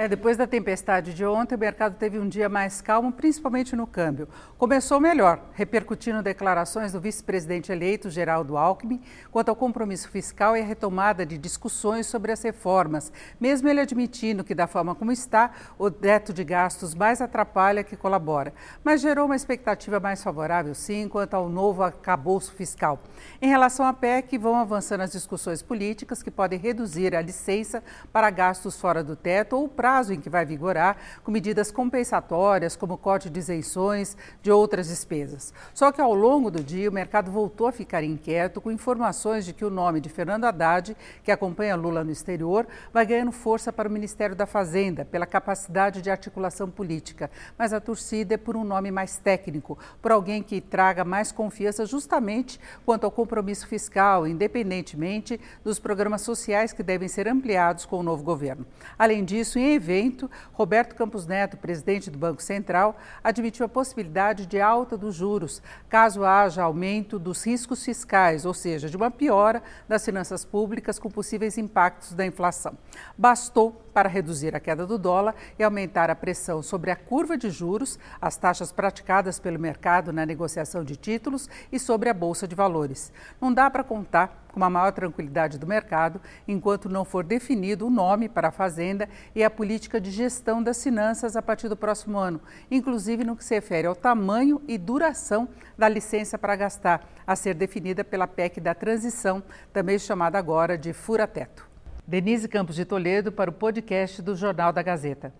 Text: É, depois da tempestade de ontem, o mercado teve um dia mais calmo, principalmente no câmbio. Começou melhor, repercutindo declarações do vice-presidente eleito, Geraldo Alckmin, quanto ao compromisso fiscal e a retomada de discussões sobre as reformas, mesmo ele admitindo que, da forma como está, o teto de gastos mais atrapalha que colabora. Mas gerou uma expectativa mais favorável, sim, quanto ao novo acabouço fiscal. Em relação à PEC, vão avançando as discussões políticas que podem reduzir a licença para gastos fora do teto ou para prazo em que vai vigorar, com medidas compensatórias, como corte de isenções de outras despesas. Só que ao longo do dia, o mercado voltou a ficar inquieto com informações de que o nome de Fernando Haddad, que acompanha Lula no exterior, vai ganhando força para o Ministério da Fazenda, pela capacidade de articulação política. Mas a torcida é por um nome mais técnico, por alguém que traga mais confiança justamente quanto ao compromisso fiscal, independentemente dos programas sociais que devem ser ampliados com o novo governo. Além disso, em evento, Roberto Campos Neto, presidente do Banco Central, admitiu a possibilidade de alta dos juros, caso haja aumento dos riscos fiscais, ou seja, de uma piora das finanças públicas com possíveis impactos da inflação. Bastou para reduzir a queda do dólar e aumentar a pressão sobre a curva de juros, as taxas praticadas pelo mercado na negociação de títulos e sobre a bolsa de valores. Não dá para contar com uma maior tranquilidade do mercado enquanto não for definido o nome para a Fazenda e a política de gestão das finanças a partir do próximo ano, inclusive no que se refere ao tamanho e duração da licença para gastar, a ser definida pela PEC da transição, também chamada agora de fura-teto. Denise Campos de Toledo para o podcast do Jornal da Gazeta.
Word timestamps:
É, 0.00 0.08
depois 0.08 0.34
da 0.34 0.46
tempestade 0.46 1.12
de 1.12 1.26
ontem, 1.26 1.54
o 1.54 1.58
mercado 1.58 1.94
teve 1.94 2.18
um 2.18 2.26
dia 2.26 2.48
mais 2.48 2.80
calmo, 2.80 3.12
principalmente 3.12 3.76
no 3.76 3.86
câmbio. 3.86 4.26
Começou 4.56 4.98
melhor, 4.98 5.42
repercutindo 5.52 6.22
declarações 6.22 6.90
do 6.90 6.98
vice-presidente 6.98 7.70
eleito, 7.70 8.08
Geraldo 8.08 8.56
Alckmin, 8.56 9.02
quanto 9.30 9.50
ao 9.50 9.56
compromisso 9.56 10.08
fiscal 10.08 10.56
e 10.56 10.62
a 10.62 10.64
retomada 10.64 11.26
de 11.26 11.36
discussões 11.36 12.06
sobre 12.06 12.32
as 12.32 12.40
reformas, 12.40 13.12
mesmo 13.38 13.68
ele 13.68 13.78
admitindo 13.78 14.42
que, 14.42 14.54
da 14.54 14.66
forma 14.66 14.94
como 14.94 15.12
está, 15.12 15.50
o 15.78 15.90
teto 15.90 16.32
de 16.32 16.44
gastos 16.44 16.94
mais 16.94 17.20
atrapalha 17.20 17.84
que 17.84 17.94
colabora. 17.94 18.54
Mas 18.82 19.02
gerou 19.02 19.26
uma 19.26 19.36
expectativa 19.36 20.00
mais 20.00 20.24
favorável, 20.24 20.74
sim, 20.74 21.10
quanto 21.10 21.34
ao 21.34 21.46
novo 21.50 21.82
acabouço 21.82 22.54
fiscal. 22.54 23.02
Em 23.38 23.50
relação 23.50 23.84
à 23.84 23.92
PEC, 23.92 24.38
vão 24.38 24.56
avançando 24.56 25.02
as 25.02 25.12
discussões 25.12 25.60
políticas 25.60 26.22
que 26.22 26.30
podem 26.30 26.58
reduzir 26.58 27.14
a 27.14 27.20
licença 27.20 27.84
para 28.10 28.30
gastos 28.30 28.80
fora 28.80 29.04
do 29.04 29.14
teto 29.14 29.56
ou 29.56 29.68
para 29.68 29.89
prazo 29.90 30.12
em 30.12 30.20
que 30.20 30.30
vai 30.30 30.46
vigorar, 30.46 30.96
com 31.24 31.32
medidas 31.32 31.72
compensatórias, 31.72 32.76
como 32.76 32.96
corte 32.96 33.28
de 33.28 33.40
isenções 33.40 34.16
de 34.40 34.48
outras 34.48 34.86
despesas. 34.86 35.52
Só 35.74 35.90
que 35.90 36.00
ao 36.00 36.14
longo 36.14 36.48
do 36.48 36.62
dia, 36.62 36.88
o 36.88 36.92
mercado 36.92 37.28
voltou 37.28 37.66
a 37.66 37.72
ficar 37.72 38.04
inquieto 38.04 38.60
com 38.60 38.70
informações 38.70 39.44
de 39.44 39.52
que 39.52 39.64
o 39.64 39.70
nome 39.70 40.00
de 40.00 40.08
Fernando 40.08 40.44
Haddad, 40.44 40.96
que 41.24 41.32
acompanha 41.32 41.74
Lula 41.74 42.04
no 42.04 42.12
exterior, 42.12 42.68
vai 42.92 43.04
ganhando 43.04 43.32
força 43.32 43.72
para 43.72 43.88
o 43.88 43.90
Ministério 43.90 44.36
da 44.36 44.46
Fazenda, 44.46 45.04
pela 45.04 45.26
capacidade 45.26 46.00
de 46.00 46.08
articulação 46.08 46.70
política. 46.70 47.28
Mas 47.58 47.72
a 47.72 47.80
torcida 47.80 48.34
é 48.34 48.38
por 48.38 48.56
um 48.56 48.62
nome 48.62 48.92
mais 48.92 49.16
técnico, 49.16 49.76
por 50.00 50.12
alguém 50.12 50.40
que 50.40 50.60
traga 50.60 51.04
mais 51.04 51.32
confiança 51.32 51.84
justamente 51.84 52.60
quanto 52.86 53.02
ao 53.02 53.10
compromisso 53.10 53.66
fiscal, 53.66 54.24
independentemente 54.24 55.40
dos 55.64 55.80
programas 55.80 56.20
sociais 56.20 56.72
que 56.72 56.84
devem 56.84 57.08
ser 57.08 57.26
ampliados 57.26 57.84
com 57.84 57.98
o 57.98 58.04
novo 58.04 58.22
governo. 58.22 58.64
Além 58.96 59.24
disso, 59.24 59.58
em 59.58 59.79
evento, 59.80 60.30
Roberto 60.52 60.94
Campos 60.94 61.26
Neto, 61.26 61.56
presidente 61.56 62.10
do 62.10 62.18
Banco 62.18 62.42
Central, 62.42 62.96
admitiu 63.24 63.64
a 63.64 63.68
possibilidade 63.68 64.46
de 64.46 64.60
alta 64.60 64.96
dos 64.96 65.14
juros, 65.14 65.62
caso 65.88 66.22
haja 66.22 66.62
aumento 66.62 67.18
dos 67.18 67.44
riscos 67.44 67.82
fiscais, 67.82 68.44
ou 68.44 68.52
seja, 68.52 68.88
de 68.88 68.96
uma 68.96 69.10
piora 69.10 69.62
das 69.88 70.04
finanças 70.04 70.44
públicas 70.44 70.98
com 70.98 71.10
possíveis 71.10 71.56
impactos 71.56 72.12
da 72.12 72.26
inflação. 72.26 72.76
Bastou 73.16 73.72
para 73.92 74.08
reduzir 74.08 74.54
a 74.54 74.60
queda 74.60 74.86
do 74.86 74.98
dólar 74.98 75.34
e 75.58 75.64
aumentar 75.64 76.10
a 76.10 76.14
pressão 76.14 76.62
sobre 76.62 76.90
a 76.90 76.96
curva 76.96 77.36
de 77.36 77.50
juros, 77.50 77.98
as 78.20 78.36
taxas 78.36 78.70
praticadas 78.70 79.40
pelo 79.40 79.58
mercado 79.58 80.12
na 80.12 80.24
negociação 80.24 80.84
de 80.84 80.96
títulos 80.96 81.48
e 81.72 81.78
sobre 81.78 82.08
a 82.08 82.14
bolsa 82.14 82.46
de 82.46 82.54
valores. 82.54 83.12
Não 83.40 83.52
dá 83.52 83.70
para 83.70 83.82
contar 83.82 84.40
com 84.50 84.58
uma 84.58 84.70
maior 84.70 84.92
tranquilidade 84.92 85.58
do 85.58 85.66
mercado 85.66 86.20
enquanto 86.46 86.88
não 86.88 87.04
for 87.04 87.24
definido 87.24 87.86
o 87.86 87.90
nome 87.90 88.28
para 88.28 88.48
a 88.48 88.52
Fazenda 88.52 89.08
e 89.34 89.42
a 89.44 89.50
política 89.60 90.00
de 90.00 90.10
gestão 90.10 90.62
das 90.62 90.82
finanças 90.82 91.36
a 91.36 91.42
partir 91.42 91.68
do 91.68 91.76
próximo 91.76 92.16
ano, 92.16 92.40
inclusive 92.70 93.24
no 93.24 93.36
que 93.36 93.44
se 93.44 93.54
refere 93.54 93.86
ao 93.86 93.94
tamanho 93.94 94.62
e 94.66 94.78
duração 94.78 95.46
da 95.76 95.86
licença 95.86 96.38
para 96.38 96.56
gastar, 96.56 97.06
a 97.26 97.36
ser 97.36 97.52
definida 97.52 98.02
pela 98.02 98.26
PEC 98.26 98.58
da 98.58 98.74
transição, 98.74 99.42
também 99.70 99.98
chamada 99.98 100.38
agora 100.38 100.78
de 100.78 100.94
fura-teto. 100.94 101.68
Denise 102.06 102.48
Campos 102.48 102.74
de 102.74 102.86
Toledo 102.86 103.30
para 103.30 103.50
o 103.50 103.52
podcast 103.52 104.22
do 104.22 104.34
Jornal 104.34 104.72
da 104.72 104.80
Gazeta. 104.80 105.30